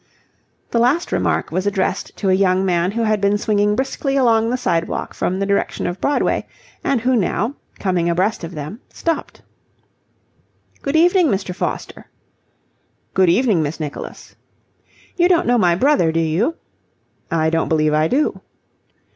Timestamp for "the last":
0.71-1.11